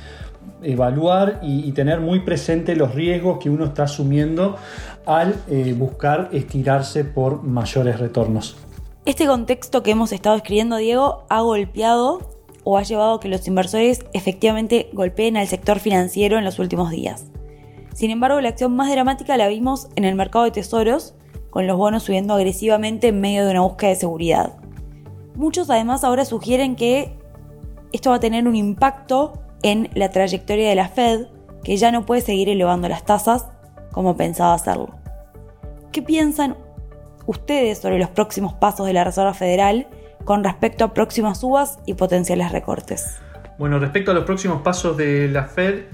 evaluar 0.63 1.41
y, 1.43 1.71
tener 1.73 2.01
muy 2.01 2.21
presente 2.21 2.77
los 2.77 2.95
riesgos 2.95 3.39
que 3.39 3.51
uno 3.51 3.67
está 3.67 3.85
asumiendo 3.85 4.57
al 5.05 5.35
eh, 5.49 5.75
buscar 5.77 6.31
estirarse 6.33 7.05
por 7.05 7.43
mayores 7.43 7.99
retornos. 7.99 8.57
Este 9.05 9.27
contexto 9.27 9.83
que 9.83 9.91
hemos 9.91 10.13
estado 10.13 10.37
escribiendo, 10.37 10.77
Diego, 10.79 11.25
ha 11.29 11.43
golpeado 11.43 12.31
o 12.65 12.79
ha 12.79 12.83
llevado 12.83 13.15
a 13.15 13.21
que 13.21 13.29
los 13.29 13.47
inversores 13.47 14.07
efectivamente 14.15 14.89
golpeen 14.95 15.37
al 15.37 15.47
sector 15.47 15.79
financiero 15.79 16.39
en 16.39 16.45
los 16.45 16.59
últimos 16.59 16.91
días. 16.91 17.27
Sin 17.93 18.11
embargo, 18.11 18.41
la 18.41 18.49
acción 18.49 18.75
más 18.75 18.91
dramática 18.91 19.37
la 19.37 19.49
vimos 19.49 19.89
en 19.95 20.05
el 20.05 20.15
mercado 20.15 20.47
de 20.47 20.53
tesoros, 20.53 21.15
con 21.55 21.69
los 21.69 21.77
bonos 21.77 22.03
subiendo 22.03 22.35
agresivamente 22.35 23.09
en 23.09 23.21
medio 23.21 23.45
de 23.45 23.53
una 23.53 23.61
búsqueda 23.61 23.91
de 23.91 23.97
seguridad. 23.97 24.57
Muchos 25.37 25.71
además 25.71 26.03
ahora 26.03 26.25
sugieren 26.25 26.75
que 26.75 27.17
esto 27.93 28.11
va 28.11 28.17
a 28.17 28.21
tener 28.21 28.49
un 28.49 28.57
impacto 28.57 29.35
en 29.63 29.89
la 29.95 30.11
trayectoria 30.11 30.69
de 30.69 30.75
la 30.75 30.89
Fed, 30.89 31.29
que 31.63 31.77
ya 31.77 31.93
no 31.93 32.05
puede 32.05 32.23
seguir 32.23 32.49
elevando 32.49 32.89
las 32.89 33.05
tasas 33.05 33.47
como 33.93 34.17
pensaba 34.17 34.55
hacerlo. 34.55 34.91
¿Qué 35.93 36.03
piensan 36.03 36.57
ustedes 37.27 37.79
sobre 37.79 38.01
los 38.01 38.11
próximos 38.11 38.55
pasos 38.55 38.87
de 38.87 38.93
la 38.93 39.05
Reserva 39.05 39.33
Federal 39.33 39.87
con 40.25 40.43
respecto 40.43 40.85
a 40.85 40.93
próximas 40.93 41.39
subas 41.39 41.79
y 41.87 41.95
potenciales 41.95 42.51
recortes. 42.51 43.21
Bueno, 43.59 43.79
respecto 43.79 44.11
a 44.11 44.15
los 44.15 44.25
próximos 44.25 44.63
pasos 44.63 44.97
de 44.97 45.29
la 45.29 45.45
Fed, 45.45 45.85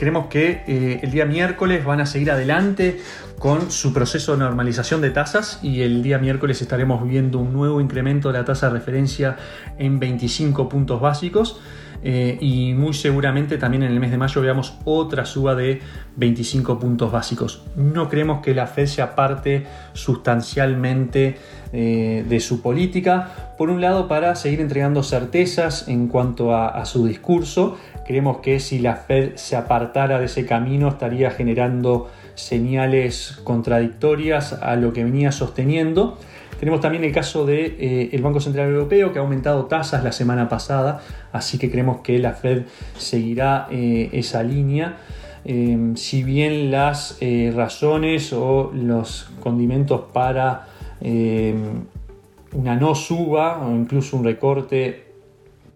creemos 0.00 0.28
que 0.28 0.62
eh, 0.66 1.00
el 1.02 1.10
día 1.10 1.26
miércoles 1.26 1.84
van 1.84 2.00
a 2.00 2.06
seguir 2.06 2.30
adelante 2.30 3.02
con 3.38 3.70
su 3.70 3.92
proceso 3.92 4.32
de 4.32 4.38
normalización 4.38 5.02
de 5.02 5.10
tasas 5.10 5.60
y 5.62 5.82
el 5.82 6.02
día 6.02 6.16
miércoles 6.16 6.62
estaremos 6.62 7.06
viendo 7.06 7.38
un 7.38 7.52
nuevo 7.52 7.82
incremento 7.82 8.32
de 8.32 8.38
la 8.38 8.46
tasa 8.46 8.68
de 8.68 8.78
referencia 8.78 9.36
en 9.76 10.00
25 10.00 10.70
puntos 10.70 11.02
básicos. 11.02 11.60
Eh, 12.02 12.38
y 12.40 12.72
muy 12.72 12.94
seguramente 12.94 13.58
también 13.58 13.82
en 13.82 13.92
el 13.92 14.00
mes 14.00 14.10
de 14.10 14.16
mayo 14.16 14.40
veamos 14.40 14.78
otra 14.84 15.26
suba 15.26 15.54
de 15.54 15.80
25 16.16 16.78
puntos 16.78 17.12
básicos. 17.12 17.62
No 17.76 18.08
creemos 18.08 18.40
que 18.40 18.54
la 18.54 18.66
Fed 18.66 18.86
se 18.86 19.02
aparte 19.02 19.66
sustancialmente 19.92 21.36
eh, 21.72 22.24
de 22.26 22.40
su 22.40 22.62
política, 22.62 23.54
por 23.58 23.68
un 23.68 23.80
lado 23.80 24.08
para 24.08 24.34
seguir 24.34 24.60
entregando 24.60 25.02
certezas 25.02 25.88
en 25.88 26.08
cuanto 26.08 26.54
a, 26.54 26.84
su 26.86 27.06
discurso, 27.06 27.76
creemos 28.06 28.38
que 28.38 28.58
si 28.58 28.78
la 28.78 28.96
Fed 28.96 29.36
se 29.36 29.54
apartara 29.54 30.18
de 30.18 30.24
ese 30.24 30.46
camino 30.46 30.88
estaría 30.88 31.30
generando 31.30 32.10
señales 32.34 33.38
contradictorias 33.44 34.54
a 34.54 34.76
lo 34.76 34.92
que 34.92 35.04
venía 35.04 35.30
sosteniendo. 35.30 36.18
Tenemos 36.60 36.82
también 36.82 37.04
el 37.04 37.12
caso 37.12 37.46
del 37.46 37.78
de, 37.78 38.10
eh, 38.12 38.20
Banco 38.20 38.38
Central 38.38 38.68
Europeo 38.68 39.14
que 39.14 39.18
ha 39.18 39.22
aumentado 39.22 39.64
tasas 39.64 40.04
la 40.04 40.12
semana 40.12 40.50
pasada, 40.50 41.00
así 41.32 41.56
que 41.56 41.70
creemos 41.70 42.02
que 42.02 42.18
la 42.18 42.34
Fed 42.34 42.64
seguirá 42.98 43.66
eh, 43.70 44.10
esa 44.12 44.42
línea. 44.42 44.98
Em, 45.46 45.96
si 45.96 46.22
bien 46.22 46.70
las 46.70 47.16
eh, 47.22 47.50
razones 47.56 48.34
o 48.34 48.72
los 48.74 49.30
condimentos 49.42 50.02
para 50.12 50.66
em, 51.00 51.86
una 52.52 52.76
no 52.76 52.94
suba 52.94 53.66
o 53.66 53.74
incluso 53.74 54.18
un 54.18 54.24
recorte 54.24 55.06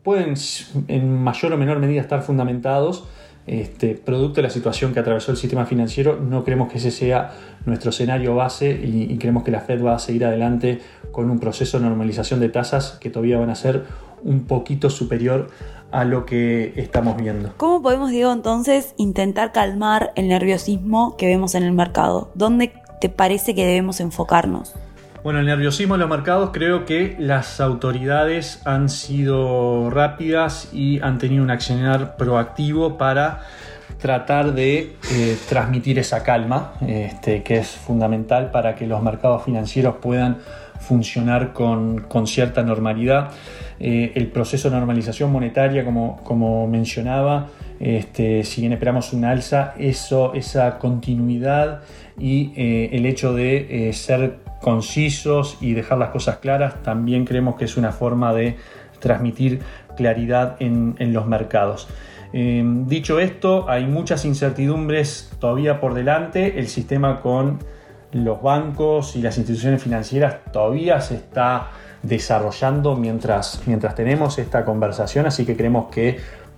pueden 0.02 0.34
en 0.88 1.16
mayor 1.16 1.54
o 1.54 1.56
menor 1.56 1.78
medida 1.78 2.02
estar 2.02 2.20
fundamentados, 2.20 3.08
este, 3.46 3.94
producto 3.94 4.36
de 4.36 4.42
la 4.42 4.50
situación 4.50 4.94
que 4.94 5.00
atravesó 5.00 5.30
el 5.30 5.36
sistema 5.36 5.66
financiero, 5.66 6.18
no 6.18 6.44
creemos 6.44 6.72
que 6.72 6.78
ese 6.78 6.90
sea 6.90 7.32
nuestro 7.66 7.90
escenario 7.90 8.34
base 8.34 8.70
y, 8.70 9.16
creemos 9.18 9.42
que 9.44 9.50
la 9.50 9.60
Fed 9.60 9.82
va 9.84 9.94
a 9.94 9.98
seguir 9.98 10.24
adelante 10.24 10.80
con 11.12 11.30
un 11.30 11.38
proceso 11.38 11.78
de 11.78 11.84
normalización 11.84 12.40
de 12.40 12.48
tasas 12.48 12.98
que 13.00 13.10
todavía 13.10 13.38
van 13.38 13.50
a 13.50 13.54
ser 13.54 13.84
un 14.22 14.44
poquito 14.44 14.88
superior 14.88 15.48
a 15.92 16.04
lo 16.04 16.24
que 16.26 16.72
estamos 16.76 17.16
viendo. 17.16 17.52
¿Cómo 17.56 17.82
podemos, 17.82 18.10
Diego, 18.10 18.32
entonces 18.32 18.94
intentar 18.96 19.52
calmar 19.52 20.12
el 20.16 20.28
nerviosismo 20.28 21.16
que 21.16 21.26
vemos 21.26 21.54
en 21.54 21.62
el 21.62 21.72
mercado? 21.72 22.30
¿Dónde 22.34 22.72
te 23.00 23.10
parece 23.10 23.54
que 23.54 23.66
debemos 23.66 24.00
enfocarnos? 24.00 24.74
Bueno, 25.24 25.40
el 25.40 25.46
nerviosismo 25.46 25.94
en 25.94 26.00
los 26.00 26.10
mercados 26.10 26.50
creo 26.52 26.84
que 26.84 27.16
las 27.18 27.58
autoridades 27.58 28.60
han 28.66 28.90
sido 28.90 29.88
rápidas 29.88 30.68
y 30.70 31.00
han 31.00 31.16
tenido 31.16 31.42
un 31.42 31.50
accionar 31.50 32.18
proactivo 32.18 32.98
para 32.98 33.40
tratar 33.98 34.52
de 34.52 34.96
eh, 35.10 35.38
transmitir 35.48 35.98
esa 35.98 36.22
calma, 36.22 36.74
este, 36.86 37.42
que 37.42 37.56
es 37.56 37.68
fundamental 37.68 38.50
para 38.50 38.74
que 38.74 38.86
los 38.86 39.02
mercados 39.02 39.44
financieros 39.44 39.94
puedan 39.96 40.40
funcionar 40.78 41.54
con, 41.54 42.04
cierta 42.26 42.62
normalidad. 42.62 43.30
Eh, 43.80 44.12
el 44.16 44.26
proceso 44.26 44.68
de 44.68 44.76
normalización 44.76 45.32
monetaria, 45.32 45.86
como, 45.86 46.20
como 46.22 46.66
mencionaba, 46.68 47.46
este, 47.80 48.44
si 48.44 48.60
bien 48.60 48.74
esperamos 48.74 49.14
una 49.14 49.30
alza, 49.30 49.72
eso, 49.78 50.34
esa 50.34 50.78
continuidad 50.78 51.80
y 52.18 52.52
eh, 52.56 52.90
el 52.92 53.06
hecho 53.06 53.32
de 53.32 53.90
ser 53.94 54.43
concisos 54.64 55.58
y 55.60 55.74
dejar 55.74 55.98
las 55.98 56.08
cosas 56.08 56.38
claras, 56.38 56.82
también 56.82 57.26
creemos 57.26 57.56
que 57.56 57.66
es 57.66 57.76
una 57.76 57.92
forma 57.92 58.32
de 58.32 58.56
transmitir 58.98 59.60
claridad 59.94 60.56
en, 60.58 60.96
los 61.12 61.26
mercados. 61.26 61.86
Em, 62.32 62.86
dicho 62.86 63.20
esto, 63.20 63.68
hay 63.68 63.86
muchas 63.86 64.24
incertidumbres 64.24 65.30
todavía 65.38 65.80
por 65.80 65.92
delante. 65.92 66.58
El 66.58 66.68
sistema 66.68 67.20
con 67.20 67.58
los 68.12 68.40
bancos 68.40 69.16
y 69.16 69.20
las 69.20 69.36
instituciones 69.36 69.82
financieras 69.82 70.36
todavía 70.50 70.98
se 71.02 71.16
está 71.16 71.68
desarrollando 72.02 72.96
mientras, 72.96 73.60
mientras 73.66 73.94
tenemos 73.94 74.38
esta 74.38 74.64
conversación, 74.64 75.26
así 75.26 75.44
que 75.44 75.58
creemos 75.58 75.90
que 75.90 76.16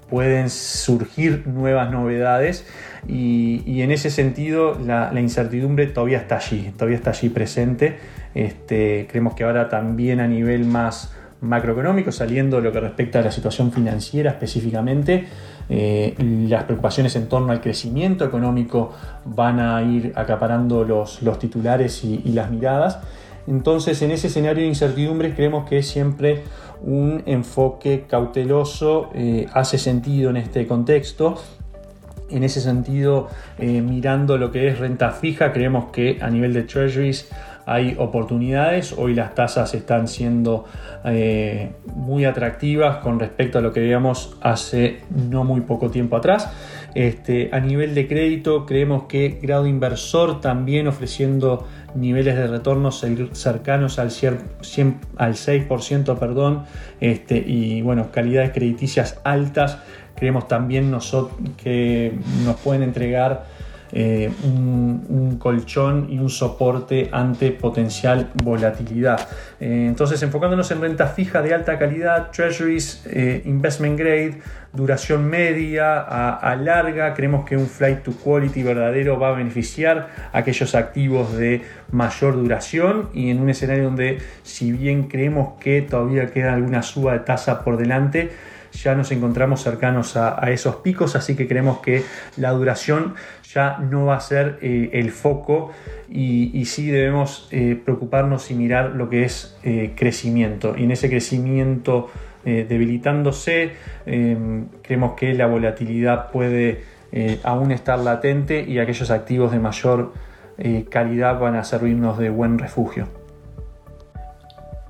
pueden 0.09 0.51
surgir 0.51 1.47
nuevas 1.47 1.91
novedades 1.91 2.67
y, 3.09 3.81
en 3.83 3.91
ese 3.91 4.11
sentido 4.11 4.79
la, 4.79 5.13
incertidumbre 5.21 5.87
todavía 5.87 6.19
está 6.19 6.37
allí, 6.37 6.73
todavía 6.77 6.97
está 6.97 7.11
allí 7.11 7.29
presente. 7.29 7.99
Este, 8.35 9.07
creemos 9.11 9.35
que 9.35 9.45
ahora 9.45 9.69
también 9.69 10.21
a 10.21 10.29
nivel 10.29 10.65
más 10.65 11.15
macroeconómico, 11.41 12.13
saliendo 12.13 12.61
lo 12.61 12.73
que 12.73 12.81
respecta 12.81 13.21
a 13.21 13.23
la 13.23 13.31
situación 13.31 13.73
financiera 13.73 14.31
específicamente, 14.31 15.27
eh, 15.69 16.15
las 16.49 16.65
preocupaciones 16.65 17.15
en 17.17 17.29
torno 17.29 17.53
al 17.53 17.61
crecimiento 17.61 18.25
económico 18.25 18.93
van 19.25 19.61
a 19.61 19.83
ir 19.83 20.13
acaparando 20.15 20.85
los, 20.85 21.21
titulares 21.39 22.05
y, 22.05 22.23
y 22.25 22.33
las 22.33 22.51
miradas. 22.51 23.01
Entonces, 23.47 24.03
en 24.03 24.11
ese 24.11 24.27
escenario 24.27 24.63
de 24.63 24.69
incertidumbre 24.69 25.35
creemos 25.35 25.69
que 25.69 25.83
siempre 25.83 26.43
un 26.83 27.23
enfoque 27.27 28.05
cauteloso 28.09 29.11
eh, 29.15 29.47
hace 29.53 29.79
sentido 29.79 30.31
en 30.31 30.37
este 30.37 30.67
contexto. 30.67 31.37
En 32.29 32.43
ese 32.43 32.61
sentido, 32.61 33.29
eh, 33.59 33.81
mirando 33.81 34.37
lo 34.37 34.51
que 34.51 34.69
es 34.69 34.79
renta 34.79 35.11
fija, 35.13 35.53
creemos 35.53 35.93
que 35.93 36.19
a 36.21 36.29
nivel 36.29 36.53
de 36.53 36.63
treasuries 36.63 37.31
hay 37.67 37.97
oportunidades. 37.99 38.95
Hoy 38.97 39.15
las 39.15 39.35
tasas 39.35 39.75
están 39.75 40.09
siendo 40.09 40.65
eh, 41.05 41.73
muy 41.95 42.25
atractivas 42.25 42.99
con 42.99 43.19
respecto 43.19 43.59
a 43.59 43.61
lo 43.61 43.73
que 43.73 43.81
veíamos 43.81 44.37
hace 44.41 45.01
no 45.11 45.45
muy 45.45 45.61
poco 45.63 45.91
tiempo 45.91 46.17
atrás. 46.17 46.49
Este, 46.97 47.51
a 47.53 47.61
nivel 47.61 47.95
de 47.95 48.09
crédito, 48.09 48.65
creemos 48.65 49.03
que 49.03 49.39
grado 49.43 49.67
inversor 49.67 50.41
también 50.41 50.89
ofreciendo 50.89 51.69
niveles 51.95 52.37
de 52.37 52.47
retorno 52.47 52.91
cercanos 52.91 53.99
al, 53.99 54.11
100, 54.11 54.39
al 55.19 55.35
6%, 55.35 56.19
perdón, 56.19 56.65
este, 56.99 57.37
y 57.37 57.83
bueno, 57.83 58.11
calidades 58.13 58.53
crediticias 58.53 59.21
altas. 59.25 59.77
Creemos 60.15 60.49
también 60.49 60.91
nosotros 60.91 61.39
que 61.63 62.19
nos 62.47 62.57
pueden 62.57 62.83
entregar 62.83 63.45
eh, 63.99 64.31
un, 64.45 65.39
colchón 65.39 66.09
y 66.11 66.19
un 66.19 66.29
soporte 66.29 67.09
ante 67.13 67.51
potencial 67.51 68.31
volatilidad. 68.45 69.27
Eh, 69.59 69.87
entonces, 69.89 70.23
enfocándonos 70.23 70.71
en 70.71 70.83
renta 70.83 71.07
fija 71.07 71.41
de 71.41 71.55
alta 71.55 71.79
calidad, 71.79 72.31
treasuries, 72.31 73.07
eh, 73.07 73.41
investment 73.47 73.99
grade, 73.99 74.41
duración 74.75 75.25
media 75.25 75.99
a, 75.99 76.57
larga, 76.57 77.15
creemos 77.15 77.47
que 77.47 77.57
un 77.57 77.67
flight 77.67 78.03
to 78.03 78.13
quality 78.13 78.63
verdadero 78.63 79.19
va 79.19 79.31
a 79.31 79.33
beneficiar 79.33 80.09
a 80.31 80.39
aquellos 80.39 80.75
activos 80.75 81.35
de 81.35 81.63
mayor 81.91 82.35
duración 82.35 83.09
y 83.15 83.31
en 83.31 83.41
un 83.41 83.49
escenario 83.49 83.85
donde 83.85 84.19
si 84.43 84.73
bien 84.73 85.05
creemos 85.05 85.55
que 85.59 85.81
todavía 85.81 86.27
queda 86.27 86.53
alguna 86.53 86.83
suba 86.83 87.15
de 87.15 87.21
tasa 87.21 87.65
por 87.65 87.79
delante, 87.79 88.31
ya 88.83 88.95
nos 88.95 89.11
encontramos 89.13 89.63
cercanos 89.63 90.17
a, 90.17 90.51
esos 90.51 90.77
picos, 90.77 91.17
así 91.17 91.35
que 91.35 91.49
creemos 91.49 91.79
que 91.79 92.03
la 92.37 92.51
duración 92.53 93.15
ya 93.53 93.79
no 93.79 94.07
va 94.07 94.17
a 94.17 94.21
ser 94.21 94.59
eh, 94.61 94.91
el 94.93 95.11
foco 95.11 95.73
y, 96.09 96.65
sí 96.67 96.91
debemos 96.91 97.49
eh, 97.53 97.81
preocuparnos 97.83 98.51
y 98.51 98.55
mirar 98.55 98.91
lo 98.91 99.09
que 99.09 99.25
es 99.25 99.57
eh, 99.63 99.93
crecimiento. 99.97 100.75
Y 100.77 100.85
en 100.85 100.91
ese 100.91 101.09
crecimiento 101.09 102.11
debilitándose, 102.45 103.73
creemos 104.05 105.15
que 105.17 105.35
la 105.35 105.47
volatilidad 105.49 106.31
puede 106.31 106.85
aún 107.43 107.73
estar 107.73 107.99
latente 107.99 108.61
y 108.63 108.79
aquellos 108.79 109.11
activos 109.11 109.51
de 109.51 109.59
mayor 109.59 110.13
calidad 110.89 111.41
van 111.41 111.57
a 111.57 111.65
servirnos 111.65 112.19
de 112.19 112.31
buen 112.31 112.61
refugio. 112.61 113.26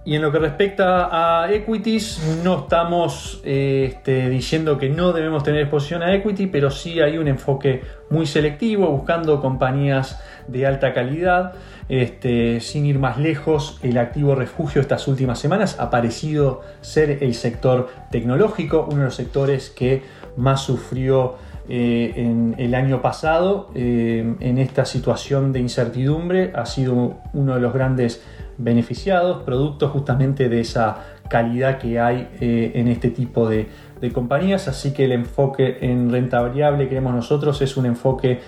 Y 0.07 0.15
en 0.15 0.23
lo 0.23 0.31
que 0.31 0.39
respecta 0.39 1.09
a 1.43 1.53
equities, 1.53 2.39
no 2.45 2.61
estamos 2.61 3.41
eh, 3.45 3.91
este, 3.91 4.31
diciendo 4.31 4.79
que 4.79 4.89
no 4.89 5.13
debemos 5.13 5.43
tener 5.43 5.63
exposición 5.63 6.05
a 6.05 6.15
equity, 6.15 6.47
pero 6.47 6.71
sí 6.71 7.01
hay 7.01 7.19
un 7.19 7.27
enfoque 7.27 7.83
muy 8.09 8.25
selectivo, 8.25 8.89
buscando 8.89 9.41
compañías 9.41 10.23
de 10.47 10.65
alta 10.65 10.95
calidad. 10.95 11.55
Este, 11.89 12.61
sin 12.61 12.87
ir 12.87 13.01
más 13.01 13.19
lejos, 13.19 13.81
el 13.83 13.99
activo 13.99 14.37
refugio 14.37 14.81
estas 14.81 15.09
últimas 15.09 15.41
semanas 15.41 15.77
ha 15.81 15.91
parecido 15.91 16.63
ser 16.83 17.25
el 17.25 17.35
sector 17.35 17.89
tecnológico, 18.13 18.87
uno 18.89 18.99
de 18.99 19.05
los 19.07 19.17
sectores 19.17 19.71
que 19.71 20.05
más 20.37 20.61
sufrió 20.61 21.35
eh, 21.69 22.13
en 22.15 22.55
el 22.59 22.77
año 22.77 23.03
pasado 23.03 23.71
eh, 23.75 24.37
en 24.39 24.59
esta 24.59 24.85
situación 24.85 25.53
de 25.53 25.59
incertidumbre. 25.59 26.53
Ha 26.55 26.65
sido 26.65 27.17
uno 27.33 27.55
de 27.57 27.61
los 27.61 27.75
grandes 27.75 28.23
beneficiados, 28.59 29.43
producto 29.43 29.89
justamente 29.89 30.49
de 30.49 30.61
esa 30.61 30.97
calidad 31.29 31.79
que 31.79 32.01
hay 32.01 32.29
eh, 32.41 32.73
en 32.75 32.89
este 32.89 33.11
tipo 33.11 33.49
de, 33.49 33.69
compañías. 34.13 34.69
Así 34.69 34.93
que 34.93 35.05
el 35.05 35.13
enfoque 35.13 35.79
en 35.81 36.11
renta 36.11 36.41
variable, 36.41 36.89
creemos 36.89 37.15
nosotros, 37.15 37.61
es 37.63 37.77
un 37.77 37.87
enfoque 37.87 38.41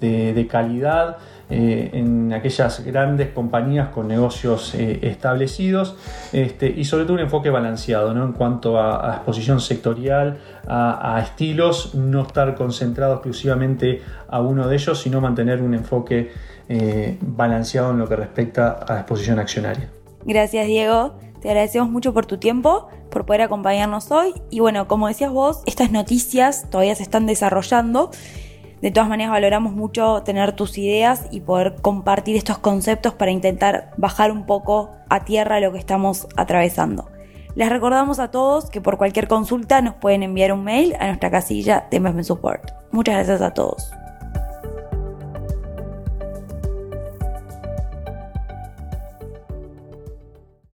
de, 0.00 0.46
calidad 0.50 1.16
eh, 1.48 1.90
en 1.92 2.32
aquellas 2.32 2.84
grandes 2.84 3.28
compañías 3.28 3.90
con 3.90 4.08
negocios 4.08 4.74
eh, 4.74 4.98
establecidos 5.02 5.96
este, 6.32 6.68
y 6.68 6.84
sobre 6.84 7.04
todo 7.04 7.14
un 7.14 7.20
enfoque 7.20 7.50
balanceado 7.50 8.12
¿no? 8.12 8.24
en 8.24 8.32
cuanto 8.32 8.80
a, 8.80 9.14
exposición 9.14 9.60
sectorial, 9.60 10.38
a, 10.66 11.20
estilos, 11.22 11.94
no 11.94 12.22
estar 12.22 12.56
concentrado 12.56 13.14
exclusivamente 13.14 14.02
a 14.28 14.40
uno 14.40 14.66
de 14.66 14.74
ellos, 14.74 15.00
sino 15.00 15.20
mantener 15.20 15.62
un 15.62 15.74
enfoque 15.74 16.32
eh, 16.68 17.16
balanceado 17.20 17.92
en 17.92 17.98
lo 17.98 18.08
que 18.08 18.16
respecta 18.16 18.72
a 18.72 18.94
la 18.94 19.00
exposición 19.02 19.38
accionaria. 19.38 19.88
Gracias 20.24 20.66
Diego, 20.66 21.14
te 21.40 21.48
agradecemos 21.50 21.88
mucho 21.88 22.12
por 22.12 22.26
tu 22.26 22.38
tiempo, 22.38 22.88
por 23.08 23.24
poder 23.24 23.42
acompañarnos 23.42 24.10
hoy 24.10 24.34
y 24.50 24.58
bueno, 24.58 24.88
como 24.88 25.06
decías 25.06 25.30
vos, 25.30 25.62
estas 25.66 25.92
noticias 25.92 26.68
todavía 26.70 26.96
se 26.96 27.04
están 27.04 27.26
desarrollando. 27.26 28.10
De 28.80 28.90
todas 28.90 29.08
maneras, 29.08 29.32
valoramos 29.32 29.72
mucho 29.72 30.22
tener 30.22 30.52
tus 30.52 30.76
ideas 30.76 31.26
y 31.30 31.40
poder 31.40 31.76
compartir 31.80 32.36
estos 32.36 32.58
conceptos 32.58 33.14
para 33.14 33.30
intentar 33.30 33.92
bajar 33.96 34.30
un 34.30 34.44
poco 34.44 34.90
a 35.08 35.24
tierra 35.24 35.60
lo 35.60 35.72
que 35.72 35.78
estamos 35.78 36.28
atravesando. 36.36 37.08
Les 37.54 37.70
recordamos 37.70 38.18
a 38.18 38.30
todos 38.30 38.68
que 38.68 38.82
por 38.82 38.98
cualquier 38.98 39.28
consulta 39.28 39.80
nos 39.80 39.94
pueden 39.94 40.22
enviar 40.22 40.52
un 40.52 40.62
mail 40.62 40.94
a 41.00 41.06
nuestra 41.06 41.30
casilla 41.30 41.86
de 41.90 41.96
Investment 41.96 42.26
Support. 42.26 42.70
Muchas 42.90 43.14
gracias 43.14 43.40
a 43.40 43.54
todos. 43.54 43.95